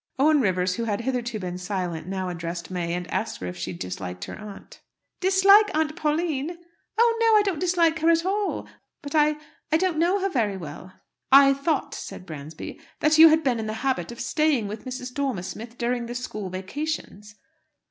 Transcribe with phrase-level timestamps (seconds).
[0.17, 3.71] Owen Rivers, who had hitherto been silent, now addressed May, and asked her if she
[3.71, 4.81] disliked her aunt.
[5.19, 6.57] "Dislike Aunt Pauline?
[6.97, 8.67] Oh no; I don't dislike her at all.
[9.03, 9.35] But I
[9.71, 10.91] I don't know her very well."
[11.31, 15.13] "I thought," said Bransby, "that you had been in the habit of staying with Mrs.
[15.13, 17.35] Dormer Smith during the school vacations?"